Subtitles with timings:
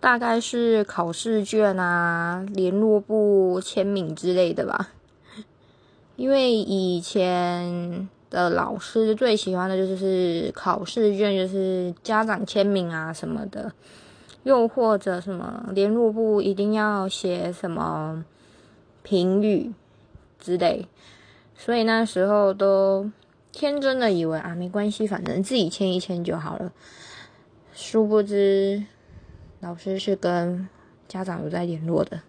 [0.00, 4.90] 大概是考试卷啊、联络簿签名之类的吧。
[6.16, 13.72] 因为以前的老师最喜欢的就是考试卷，就是家长签名啊什么的，
[14.44, 18.24] 又或者什么联络簿一定要写什么
[19.02, 19.72] 评语
[20.38, 20.86] 之类，
[21.54, 23.10] 所以那时候都
[23.52, 26.72] 天真的以为啊没关系，反正自己签一签就好了。
[27.74, 28.84] 殊不知，
[29.66, 30.68] 老师是跟
[31.08, 32.22] 家长有在联络的。